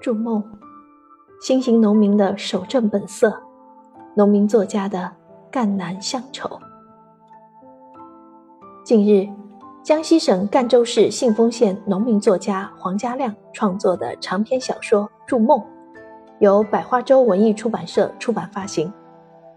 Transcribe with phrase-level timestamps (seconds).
[0.00, 0.42] 筑梦，
[1.40, 3.42] 新型农民的守正本色，
[4.14, 5.10] 农民作家的
[5.50, 6.60] 赣南乡愁。
[8.84, 9.26] 近日，
[9.82, 15.58] 江西省赣州市信丰县农民作家黄家亮创作的长篇小说《筑梦》，
[16.38, 18.92] 由百花洲文艺出版社出版发行。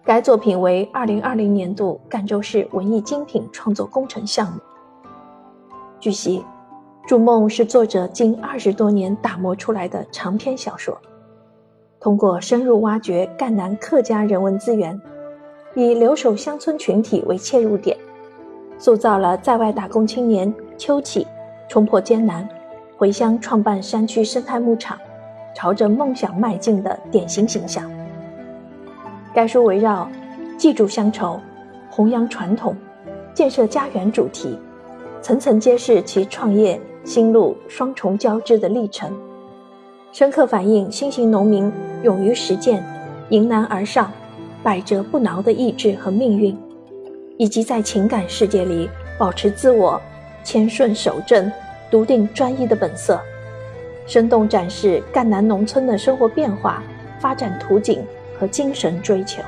[0.05, 4.59] 该作品为二零二零年度赣州市文艺精品创作工程项目。
[5.99, 6.40] 据悉，
[7.08, 11.00] 《筑梦》是作者近二十多年打磨出来的长篇小说，
[12.02, 15.02] 通过深入挖掘赣南客家人文资源，
[15.73, 17.98] 以留守乡村群体为切入点，
[18.78, 21.26] 塑造了在外打工青年秋启
[21.70, 22.45] 冲破艰难，
[22.98, 25.00] 回乡创办山区生态牧场，
[25.55, 27.89] 朝着梦想迈进的典型形象。
[29.34, 30.09] 该书围绕
[30.59, 31.39] “记住乡愁、
[31.89, 32.76] 弘扬传统、
[33.34, 34.59] 建设家园”主题，
[35.27, 39.13] 层层揭示其创业心路双重交织的历程，
[40.14, 41.70] 深刻反映新型农民
[42.02, 42.81] 勇于实践、
[43.28, 44.09] 迎难而上、
[44.64, 46.58] 百折不挠的意志和命运，
[47.36, 48.89] 以及在情感世界里
[49.20, 50.02] 保持自我、
[50.45, 51.52] 谦顺守正、
[51.92, 53.20] 笃定专一的本色，
[54.05, 56.81] 生动展示赣南农村的生活变化、
[57.20, 58.02] 发展图景。
[58.39, 59.42] 和精神追求，《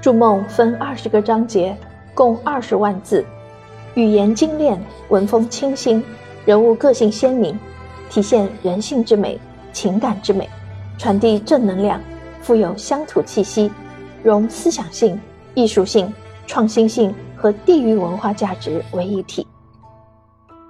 [0.00, 1.76] 筑梦》分二十个章节，
[2.14, 3.22] 共二十万字，
[3.94, 6.02] 语言精炼，文风清新，
[6.44, 7.58] 人物个性鲜明，
[8.08, 9.38] 体现人性之美、
[9.72, 10.48] 情感之美，
[10.96, 12.00] 传递正能量，
[12.40, 13.70] 富有乡土气息，
[14.22, 15.20] 融思想性、
[15.54, 16.10] 艺术性、
[16.46, 19.46] 创新性和地域文化价值为一体。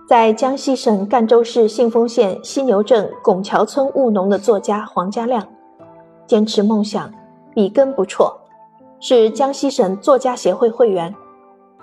[0.09, 5.47] 在江西省赣州市信丰县犀牛镇拱桥村务农的作家黄家亮。
[6.27, 7.11] 坚持梦想，
[7.55, 8.33] 笔耕不辍，
[9.01, 11.15] 是江西省作家协会会员，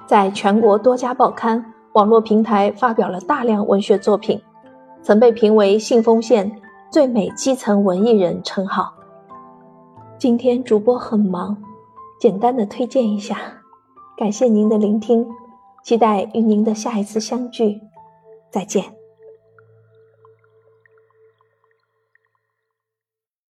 [0.09, 4.41] 在全国多家报刊、网络平台发表了大量文学作品，
[5.03, 6.51] 曾被评为信丰县
[6.89, 8.91] 最美基层文艺人称号。
[10.17, 11.55] 今天主播很忙，
[12.19, 13.37] 简单的推荐一下，
[14.17, 15.27] 感谢您的聆听，
[15.83, 17.79] 期待与您的下一次相聚，
[18.49, 18.98] 再见。